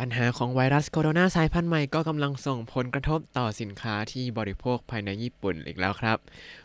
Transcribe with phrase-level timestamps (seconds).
[0.00, 6.18] ปัญหาของไวรัสโคโรนาสายพันธุ์ใหม่ก็กำลังส่งผลกระทบต่อสินค้าที่บริโภคภายในญี่ปุ่นอีกแล้วครับ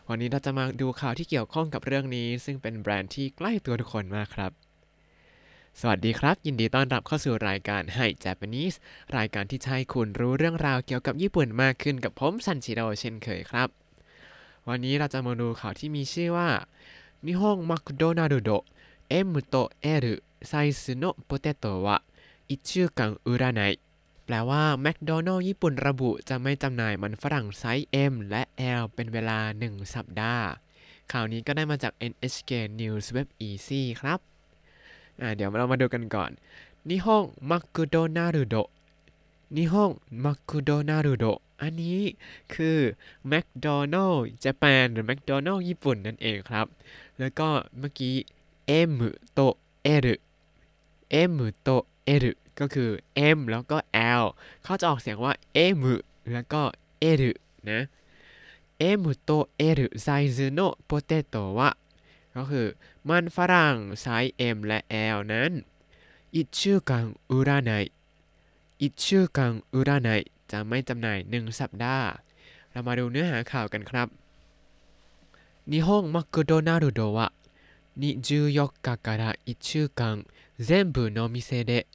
[0.08, 4.52] วันนี้เราจะมาดูข่าวที่เกี่ยวข้องกับเรื่องนี้ ซึ่งเป็นแบรนด์ที่ใกล้ตัวทุกคนมากครับ
[5.80, 8.76] สวัสดีครับ ยินดีต้อนรับเข้าสู่รายการให้ Japanese
[9.16, 13.68] รายการที่จะให้คุณรู้เรื่องราวเกี่ยวกับญี่ปุ่นมากขึ้นกับผมซันชิโดเช่นเคยครับ
[14.68, 16.48] วันนี้เราจะมาดูข่าวที่มีชื่อว่า
[17.26, 18.48] นิฮงมักโดนารุโ
[19.26, 19.62] M to
[20.04, 20.06] L
[20.50, 23.62] size no potato นโ1ชื่อกังอุระไน
[24.24, 28.42] แปลว่าแมคโดนัลล์ญี่ปุ่นระบุจะไม่จำหน่ายมันฝรั่งไซส์ M และ
[28.80, 30.46] L เป็นเวลา 1 สัปดาห์
[31.12, 34.20] ข่าวนี้ก็ได้มาจาก NHK News Web Easy ครับ
[35.36, 36.30] เดี๋ยวเรามาดูกันก่อน
[36.88, 38.56] นิฮงมักกุโดนารุโด
[39.56, 39.90] นิฮง
[40.24, 41.24] มักกุโดนารุโด
[41.60, 42.00] อันนี้
[42.54, 42.78] คือ
[43.28, 46.66] แมคโดนัลล์ญี่ปุ่นหรือแมคโดนัลล์ญี่ปุ่นนั่นเองครับ
[47.18, 48.14] แล้วก็เมื่อกี้
[48.90, 48.92] M
[49.32, 49.40] โต
[50.04, 50.06] L
[51.30, 51.68] M โต
[52.22, 52.24] L
[52.59, 52.89] ก็คือ
[53.35, 53.77] M แล้วก็
[54.21, 54.23] L
[54.63, 55.33] เขาจะออกเสียงว่า
[55.75, 55.79] M
[56.31, 56.61] แล้วก็
[57.19, 57.23] L
[57.69, 57.79] นะ
[58.99, 59.31] M โต
[59.77, 61.69] L ไซส์โนโปเตโตวะ
[62.35, 62.67] ก็คือ
[63.07, 64.79] มันฝรั่งไซส์ M และ
[65.15, 65.51] L นั้น
[66.35, 67.71] อิชูกังอุระไน
[68.81, 70.09] อิชูกังอุระไน
[70.51, 72.07] จะไม่จำหน่าย 1 สัปดาห์
[72.71, 74.07] เรามาดูเนื้อหาข่าวกันครับ
[75.71, 77.33] 日本マクドナルドは
[77.99, 80.25] 24日から1週間
[80.57, 81.87] 全部の店で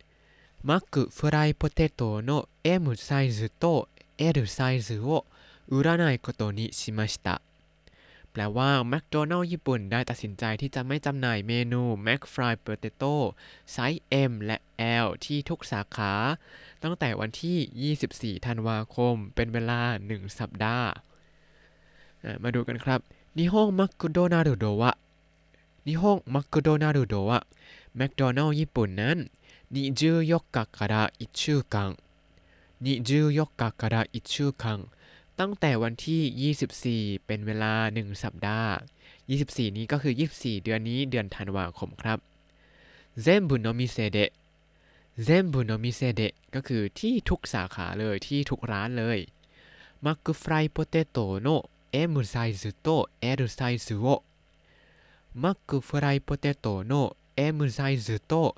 [0.67, 5.27] マックフライポテトの M サイズと L サイズを
[5.69, 7.41] 売らないことにしました
[8.33, 13.15] แปลว่าแมคโดนัลล์ญี่ปุ่นได้ตัดสินใจที่จะไม่จำหน่ายเมนู Mac Fry Potato
[13.73, 14.59] ไซส์ M และ
[15.05, 16.13] L ที่ทุกสาขา
[16.83, 20.89] ตั้งแต่วันที่ 24 ธันวาคม เป็นเวลา 1 สัปดาห์
[22.43, 23.01] มาดูกันครับ
[23.39, 24.93] นิฮงมักโดนารุโดวะ
[25.87, 27.39] นิฮงมักโดนารุโดวะ
[27.97, 29.19] แมคโดนัลล์ญี่ปุ่นนั้น
[29.73, 31.97] 24日から1週間
[32.83, 34.89] 24日から1週間
[35.39, 36.55] ตั้งแต่วันที่
[37.17, 38.73] 24 เป็นเวลา 1 สัปดาห์
[39.21, 42.19] 24 นี้ก็คือ 24 เดือนนี้เดือนธันวาคมครับ
[43.23, 44.31] เซมบุโนมิเซเดะ
[45.25, 49.19] เซมบุโนมิเซเดะก็คือที่ทุกสาขาเลยที่ทุกร้านเลย
[50.05, 51.49] มักฟรายโปเตโตโน
[51.93, 54.23] M サイズと L サイズを
[55.35, 58.55] マックフライポテトの M サイズと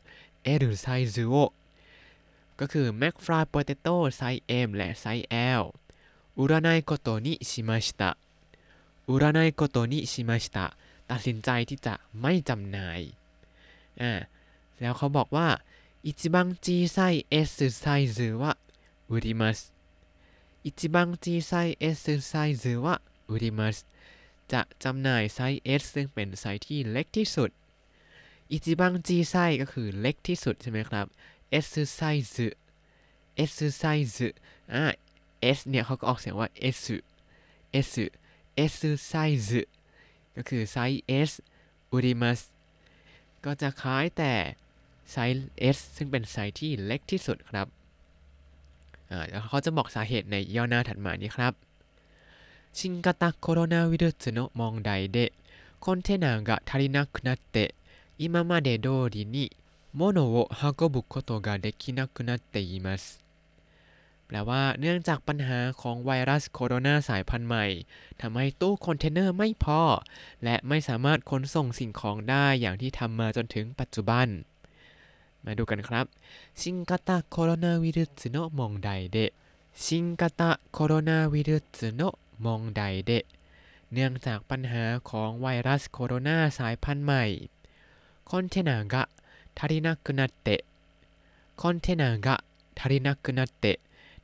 [0.63, 1.35] L ไซส์โอ
[2.59, 5.27] ก็คือ Mac Fry Potato ไซส์ M และไซส์
[5.61, 5.63] L
[6.37, 8.11] 売らないことにしました売
[9.09, 10.65] らないことにしました
[11.09, 13.01] ตัดสินใจที่จะไม่จำหน่าย
[14.01, 14.11] อ่า
[14.79, 15.47] แล้วเขาบอกว่า
[16.05, 16.97] อิจิบังจีไซ
[17.47, 17.51] S
[17.81, 17.85] ไซ
[18.15, 18.51] ส์วะ
[19.09, 19.59] อุริมัส
[20.65, 21.51] อิจิบังจีไซ
[21.95, 21.97] S
[22.29, 22.33] ไซ
[22.63, 22.95] ส์วะ
[23.29, 23.77] อุริมัส
[24.51, 27.49] จะจำหน่ายไซส์ S ซึ่งเป็นไซส์ที่เล็กที่สุด
[28.52, 31.06] อิจิบังจีไซก็คือเล็กที่สุดใช่ไหมครับ
[31.66, 32.00] S ไซ
[32.34, 32.56] ส์
[33.50, 33.84] S ไซ
[34.16, 34.36] ส์
[34.72, 34.82] อ่า
[35.56, 36.48] S เนี่ยเขาก็ออกเสียงว่า
[36.78, 36.82] S
[37.88, 37.92] S
[38.72, 38.74] S
[39.08, 39.14] ไซ
[39.46, 39.68] ส์
[40.36, 41.30] ก็คือไซส์ S
[41.90, 42.40] อุริมัส
[43.44, 44.32] ก็จะขายแต่
[45.12, 47.66] ไซส์ S ซึ่งเป็นไซส์ที่เล็กที่สุดครับ
[49.10, 51.54] อ่าแล้วเขาจะบอกสาเหตุในย่อหน้าถัดมานี้ครับ
[52.78, 55.32] 新型コロナウイルスの問題で
[55.78, 57.72] コンテナが足りなくなって
[58.18, 59.36] 今まで通りに
[59.92, 63.24] 物を運ぶことができなくなっています
[64.26, 67.66] แปลว่าเนื่องจากปัญหาของไวรัสโคโรนาสายพันธุ์ใหม่
[68.20, 69.80] ทำให้ตู้คอนเทนเนอร์ไม่พอ
[70.44, 74.26] และไม่สามารถขนส่งสิ่งของได้อย่างที่ทำมาจนถึงปัจจุบัน
[75.44, 76.06] มาดูกันครับ
[76.60, 79.18] ชิงกาตาโคโรนาวิรุสโนมองไดเด
[79.84, 82.02] ชิงกาตาโคโรนาวิรุสโน
[82.44, 83.12] มองไดเด
[83.92, 87.24] เนื่องจากปัญหาของไวรัสโคโรนาสายพันธุ์ใหม่
[88.30, 89.08] คอนเทナーが
[89.56, 90.64] 足りなくなって
[91.62, 92.42] คอนเทナーが
[92.74, 93.80] 足りなくなって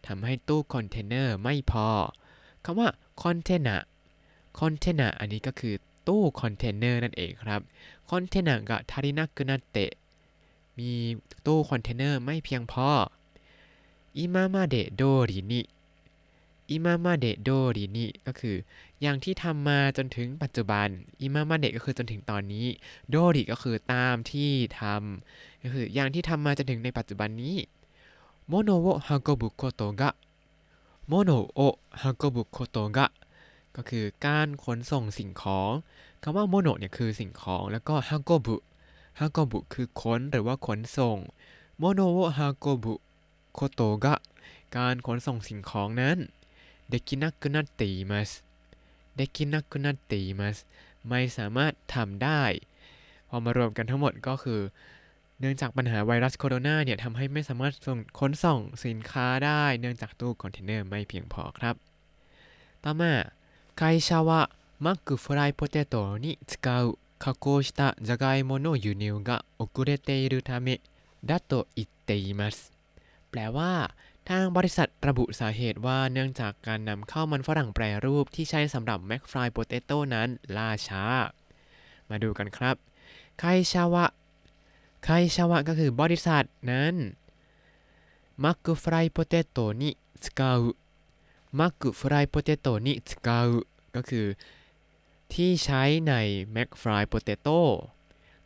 [0.07, 1.89] ทำให้ตู้คอนเทนเนอร์ไม่พอ
[2.65, 2.89] คำว่า
[3.23, 3.77] คอนเทนา
[4.59, 5.75] คอนเทนาอันนี้ก็คือ
[6.09, 7.61] ตู้คอนเทนเนอร์นั่นเองครับ
[8.11, 9.91] คอนเทนาก็ทารินักนัตเตะ
[10.79, 10.91] มี
[11.47, 12.89] ตู้คอนเทนเนอร์ไม่เพียงพอ
[14.17, 15.61] อิมามาเดโดรินิ
[16.70, 18.56] อิมามาเดโดดินี่ก็คือ
[19.02, 20.88] อย่างที่ทำมาจนถึงปัจจุบัน
[21.22, 22.66] 今まで ก็คือจนถึงตอนนี้
[23.10, 27.56] โดดิก็คือตามที่ทำก็คืออย่างที่ทำมาจนถึงในปัจจุบันนี้
[28.48, 30.10] 物を運ぶことが 物
[31.08, 33.08] を運ぶことが
[33.76, 35.72] ก็คือการขนส่งสิ่งของ
[36.24, 41.18] คำว่าโมโนเนี่ยคือสิ่งของแล้วก็運ぶ 運ぶ คือขนหรือว่าขนส่ง
[41.78, 44.16] 物を運ぶことが
[44.78, 46.18] การขนส่งสิ่งของนั้น
[46.89, 48.31] เดกินักกุนัตติมัส
[49.17, 50.59] เดกินักกุนัตติมัส
[51.09, 52.43] ไม่สามารถทำได้
[53.29, 54.61] พอมารวมกันทั้งหมดก็คือ
[55.41, 61.75] เนื่องจากปัญหาไวรัสโคโรนาเนี่ยทำให้ไม่สามารถส่งขนส่งสินค้าได้ เนื่องจากตู้คอนเทนเนอร์ไม่เพียงพอครับ
[62.85, 63.13] ต่อมา
[63.81, 64.31] 会社は
[64.85, 66.55] マックフライポテトに使
[66.85, 70.81] う加工したじゃがいもの輸入が遅れているため
[71.25, 72.73] だと言っています
[73.31, 73.95] แปลว่า
[74.29, 81.05] ทางบริษัทระบุสาเหตุว่าเนื่องจากการนำเข้ามันฝรั่งแปรรูปที่ใช้สำหรับแม c ฟรายโปเตโต้นั้นล่าช้า
[82.11, 82.77] มาดูกันครับ
[83.39, 84.05] ไคชาวะ
[85.05, 86.95] ไคชาวะก็คือบริษัทนั้น
[88.45, 90.75] マックフライポテトに使う
[91.53, 94.27] マックフライポテトに使うก็คือ
[95.33, 96.13] ที่ใช้ใน
[96.53, 97.59] แม c ฟรายโปเตโต้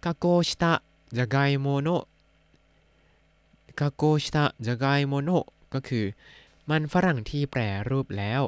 [0.00, 0.82] 加工した
[1.12, 2.08] じゃがいもの
[3.76, 6.05] 加工したじゃがいもの ก็คือ
[6.69, 8.41] มันฝรั่งที่แปรรูปแล้ว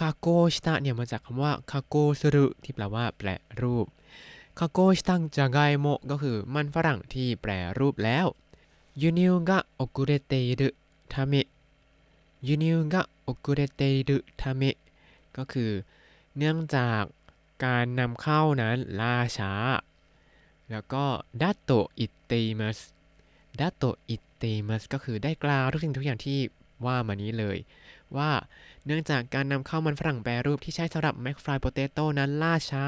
[0.00, 3.28] 加工した เนี่ยมาจากคำว่า加工する ที่แปลว่าแปร
[3.60, 3.86] รูป
[4.58, 8.26] 加工したじゃがいも ก็คือมันฝรั่งที่แปรรูปแล้ว
[9.00, 11.32] 輸入が遅れているため
[12.46, 14.62] 輸入が遅れているため
[15.36, 15.70] ก็คือ
[16.36, 17.02] เนื่องจาก
[17.64, 19.52] การนำเข้านั้นล่าช้า
[20.70, 21.04] แล้วก็
[21.40, 22.78] だと言っています
[23.60, 26.38] だと言っています ก็คือได้กล่าวทุกสิ่งทุกอย่างที่
[26.86, 27.58] ว่ามานี้เลย
[28.16, 28.30] ว่า
[28.84, 32.86] เนื่องจากการนำเข้ามันฝรั่งแปรรูปที่ใช้สำหรับแม c ฟรายโปเตโต้นั้นล่าช้า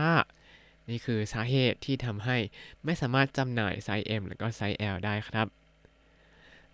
[0.91, 2.37] นี่คือสาเหตุที่ทำให้
[2.85, 5.47] ไม่สามารถจำหน่ายไซส์ M และก็ไซส์ L ได้ครับ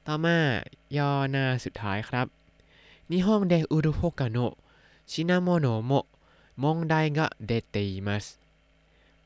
[0.06, 0.38] ต่อมา
[0.96, 2.26] ย่อหน้าสุดท้ายครับ
[3.10, 4.38] 日本で売るほかの
[5.10, 7.76] 品物も問題が出て
[8.06, 8.26] います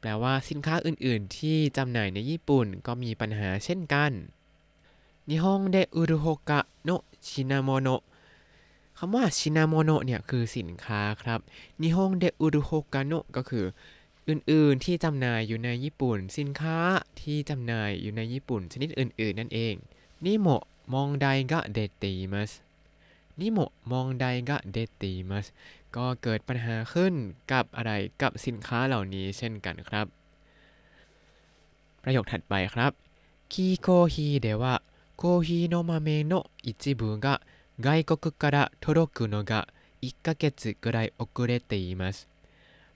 [0.01, 4.13] แปลว่าสินค้าอื่น ๆ ที่จำหน่ายในญี่ปุ่นก็มีปัญหาเช่นกัน
[5.33, 6.91] นิฮงเดอุรุโฮกะโน
[7.29, 7.89] ชินาโมโน
[8.99, 11.41] คำว่าชินาโมโนเนี่ยคือสินค้าครับ
[11.81, 13.65] 日本で売るほかの ก็คือ
[14.29, 16.79] อื่นๆที่จำหน่ายอยู่ในญี่ปุ่น สินค้า
[17.21, 19.75] ที่จำหน่ายอยู่ในญี่ปุ่น ชนิดอื่น ๆ นั่นเอง
[20.25, 20.63] นิโมะ
[20.93, 22.53] มองไดกะเดติมัส
[23.41, 25.47] นิโมะมองไดกะเดติมัส
[25.97, 27.15] ก็เกิดปัญหาขึ้น
[27.53, 27.93] กับอะไร
[28.23, 30.07] กับสินค้าเหล่านี้เช่นกันครับ
[32.03, 32.93] ประโยคถัดไปครับ
[33.53, 34.75] คีโคฮีเดวะ
[35.20, 37.42] コーヒーの豆の一部が
[37.80, 39.68] 外国から届くのが
[40.02, 42.28] 1ヶ月ぐらい遅れています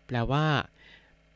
[0.05, 0.69] แปลว่า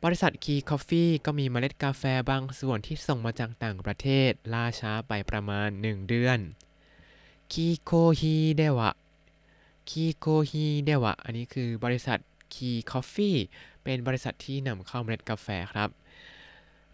[0.03, 6.39] บริษัทคีคอฟฟี่ก็มีเมล็ดกาแฟบางส่วนที่ส่งมาจากต่างประเทศล่าช้าไปประมาณ 1 เดือน
[7.51, 8.91] คีโคฮีเดวะ
[9.89, 12.19] คีโคฮีเดวะอันนี้คือบริษัท
[12.53, 13.37] คีคอฟฟี่
[13.83, 15.89] เป็นบริษัทที่นำเข้าเมล็ดกาแฟครับ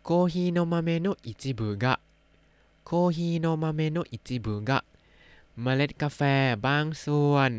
[0.03, 1.93] โคฮีโนมาเมโนะอิจิบุกะ
[2.86, 4.78] โคฮีโนมาเมโนอิจิบุกะ
[5.62, 6.20] เมล็ดกาแฟ
[6.66, 7.52] บางส่วน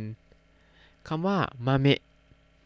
[1.07, 1.99] คำว่ามาเมะ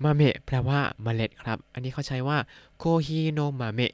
[0.04, 2.38] มาเมะแปลว่าเมล็ดครับ อันนี้เขาใช้ว่า
[2.78, 3.94] โคฮีโนมาเมะ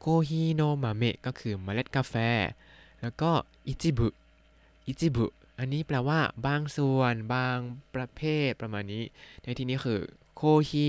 [0.00, 2.14] โคฮีโนมาเมะก็คือเมล็ดกาแฟ
[3.00, 3.30] แล้วก็
[3.66, 4.08] อิจิบุ
[4.86, 5.26] อิจิบุ
[5.58, 7.56] อันนี้แปลว่าบางส่วน บาง
[7.94, 9.04] ประเภทประมาณนี้
[9.42, 10.00] ในที่นี้คือ
[10.36, 10.88] โคฮิ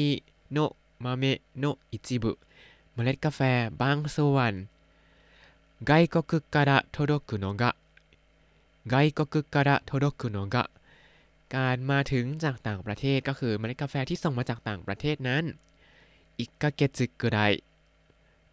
[0.51, 0.57] โน
[1.03, 2.31] มาเมะโนอิจิบุ
[2.93, 3.41] เมล็ดกาแฟ
[3.81, 4.53] บางส่วน
[5.90, 7.76] 外国から届くのが
[8.86, 10.70] 外国から届くのが
[11.56, 15.44] การมาถึงจากต่างประเทศก็คือเมล็ดกาแฟที่ส่งมาจากต่างประเทศนั้น
[16.38, 17.38] อิกาเกจึกุไร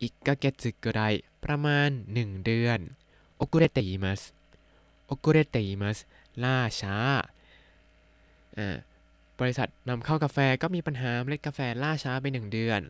[0.01, 0.99] อิกาเกจึกุไร
[1.43, 2.79] ประมาณ 1 เดือน
[3.37, 4.21] โอกุเรเตอิมัส
[5.07, 5.97] โอกุเรเตอิมัส
[6.43, 6.97] ล่าช้า
[8.57, 8.77] อ่า
[9.39, 12.81] บริษัทนำเข้ากาแฟก็มีปัญหาเมล็ดกาแฟล่าช้าไป 1 เดือน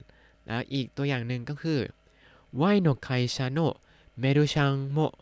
[0.48, 1.80] แล้วอีกตัวอย่างหนึ่งก็คือ
[2.58, 3.76] ไวโนไคชาโนเ
[4.22, 5.14] มรุชังโม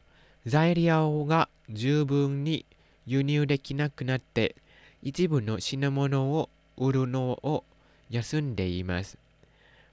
[0.45, 2.65] 材料が十分に
[3.05, 4.55] 輸入できなくなって
[5.01, 7.63] 一部の品物を売るのを
[8.09, 9.17] 休んでいます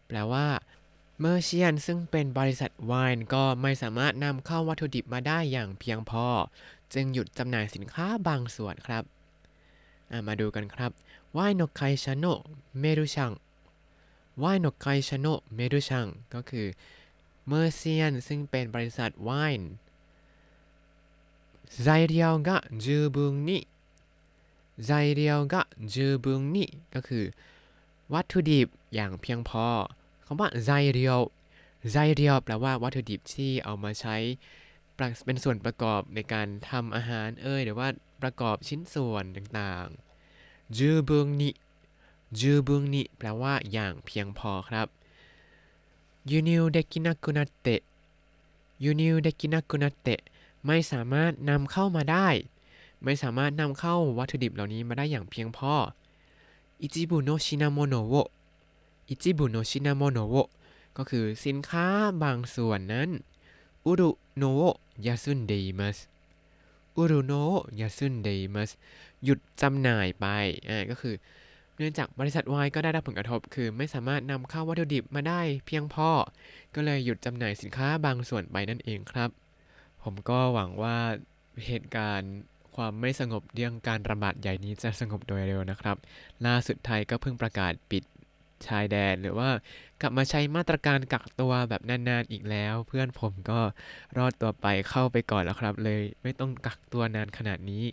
[0.06, 0.62] แปลว่า
[1.20, 6.26] เมอร์เชียนซึ่งเป็นบริษัทไวน์ก็ไม่สามารถนำเข้าวัตถุดิบมาได้อย่างเพียงพอ
[6.94, 9.04] จึงหยุดจำหน่ายสินค้าบางส่วนครับ
[10.26, 10.90] มาดูกันครับ
[11.34, 12.24] ไวน์นกไคชาโน
[12.80, 13.32] เมรุชัง
[14.40, 16.66] ไวน์นกไคชาโนเมรุชังก็คือ
[17.46, 19.30] เมอร์เซียนซึ่งเป็นบริษัทไว
[19.60, 19.72] น์
[21.84, 23.66] 材料が十分に
[24.78, 27.24] 材料が十分にก็คือ
[28.12, 29.66] วัตถุดิบอย่างเพียงพอ
[30.26, 31.20] คำว่าไซเรียว
[31.90, 34.16] ไซเรียวแปลว่าวัตถุดิบที่เอามาใช้
[35.24, 37.88] เป็นส่วนประกอบในการทำอาหารเอ่ยหรือว่า
[38.22, 41.50] ประกอบชิ้นส่วนต่างๆจูบุงนิ
[42.38, 44.86] จูบุงนิแปลว่าอย่างเพียงพอครับ
[46.29, 47.81] 輸入できなくなって 輸
[48.83, 50.19] 入できなくなって
[50.65, 52.27] ไม่สามารถนำเข้ามาได้
[53.03, 55.73] ไม่สามารถนำเข้าวัตถุดิบเหล่านี้มาได้อย่างเพียงพอ
[56.81, 60.35] 一部の品物を 一部の品物を
[60.97, 61.85] ก็คือสินค้า
[62.23, 63.09] บางส่วนนั้น
[63.85, 64.61] อุรุโนะโว
[65.05, 65.97] ยาซุนเดมัส
[66.95, 68.71] อุรุโนะยาซุนเดมัส
[69.23, 70.25] หยุดจำหน่ายไป
[70.69, 71.15] อ่าก็คือ
[71.77, 76.09] เนื่องจากบริษัทวายก็ได้รับผลกระทบ คือไม่สามารถนำเข้าวัตถุดิบมาได้เพียงพอ
[76.75, 79.29] ก็เลยหยุดจำหน่ายสินค้าบางส่วนไปนั่นเองครับ
[80.03, 80.97] ผมก็หวังว่า
[81.65, 82.33] เหตุการณ์
[82.75, 85.97] ความไม่สงบเรื่องการระบาดใหญ่นี้จะสงบโดยเร็วนะครับ
[86.45, 88.03] ล่าสุดไทยก็เพิ่งประกาศปิด
[88.67, 89.49] ชายแดนหรือว่า
[90.01, 93.59] กลับมาใช้มาตรการกักตัวแบบนานๆอีกแล้ว เพื่อนผมก็
[94.17, 97.83] รอดตัวไปเข้าไปก่อนแล้วครับ เลยไม่ต้องกักตัวนานขนาดนี้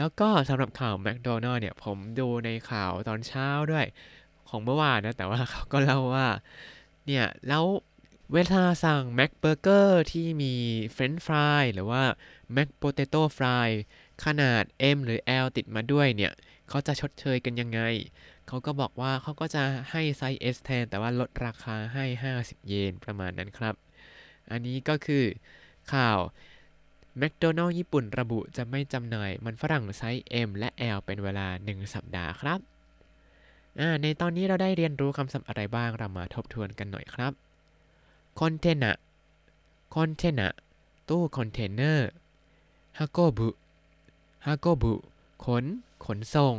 [0.00, 3.86] แล้วก็สำหรับข่าวแมคโดนัลด์เนี่ย ผมดูในข่าวตอนเช้าด้วย
[4.48, 6.28] ของเมื่อวานนะ แต่ว่าเขาก็เล่าว่า
[7.06, 7.64] เนี่ย แล้ว
[8.32, 10.54] เวลาสั่งแมคเบอร์เกอร์ที่มี
[10.92, 12.02] เฟรนช์ฟรายหรือว่า
[12.52, 13.68] แมคโปเตโต้ฟราย
[14.24, 14.62] ขนาด
[14.96, 16.32] M หรือ L ติดมาด้วยเนี่ย
[16.68, 17.80] เขาจะชดเชยกันยังไง
[18.46, 23.74] เขาก็บอกว่าเขาก็จะให้ไซส์ S แทน แต่ว่าลดราคาให้ 50 เยนประมาณนั้นครับ
[24.50, 25.24] อันนี้ก็คือ
[25.92, 26.18] ข่าว
[27.18, 32.60] แมคโดนัลด์ญี่ปุ่นระบุจะไม่จำหน่ายมันฝรั่งไซส์ M และ L เป็นเวลา 1 สัปดาห์ครับ
[34.02, 37.32] ในตอนนี้เราได้เรียนรู้คำศัพท์อะไรบ้าง เรามาทบทวนกันหน่อยครับ
[38.40, 40.48] コンテナ コンテナ
[41.08, 42.10] ตู้คอนเทนเนอร์
[42.98, 44.94] 運ぶ 運ぶ
[45.44, 45.64] ขน
[46.04, 46.56] ขนส่ง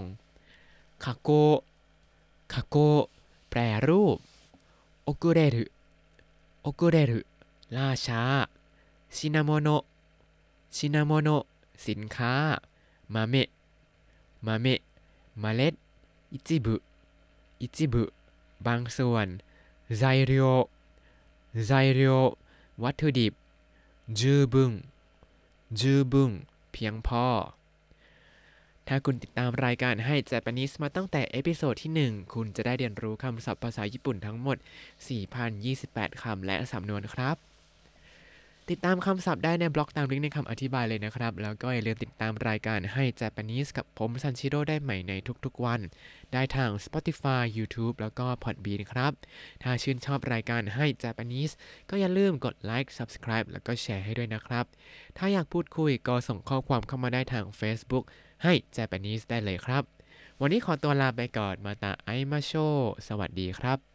[1.03, 1.29] คาโก
[2.53, 2.77] คาโก
[3.49, 4.17] แปรรูป
[5.03, 5.65] โอกุเรรุ
[6.61, 7.19] โอกุเรรุ
[7.75, 8.21] ล่าช้า
[9.15, 9.83] ชินาโมโนะ
[10.75, 11.29] ชินาโมโน
[11.87, 12.33] สินค้า
[13.13, 13.49] มาเมะ
[14.45, 14.79] มาเมะ
[15.39, 15.73] เมล็ด
[16.33, 16.75] อิจิบุ
[17.61, 18.03] อิจิบุ
[18.65, 19.27] บางส่วน
[19.97, 20.59] 材料
[21.67, 22.19] 材料
[22.83, 23.33] วัตถุดิบ
[24.19, 24.71] 十分
[25.79, 26.31] 十分
[26.71, 27.25] เพียงพอ
[28.87, 34.57] ถ้าคุณติดตามรายการให้ Japanese มาตั้งแต่เอพิโซดที่ 1 คุณจะได้เรียนรู้คำศัพท์ภาษาญี่ปุ่นทั้งหมด
[35.39, 37.50] 4,028 คำและสำนวนครับ
[38.69, 45.13] ติดตามคำศัพท์ได้ในบล็อกตามลิงก์ในคำอธิบายเลยนะครับ แล้วก็อย่าลืมติดตามรายการให้ Japanese กับผมซันชิโร่ได้ใหม่ใน
[45.45, 45.79] ทุกๆวัน
[46.33, 49.11] ได้ทาง Spotify YouTube แล้วก็ Podbean ครับ
[49.63, 51.53] ถ้าชื่นชอบรายการให้ Japanese
[51.89, 54.65] ก็อย่าลืมกดไลค์ Subscribe แล้วก็แชร์ให้ด้วยนะครับ
[55.17, 58.05] ถ้าอยากพูดคุยก็ส่งข้อความเข้ามาได้ทาง Facebook
[58.43, 59.83] ให้ Japanese ได้เลยครับ
[60.41, 62.53] วันนี้ขอตัวลาไปก่อนมาตาไอมาโช
[63.07, 63.90] สวัสดีครับ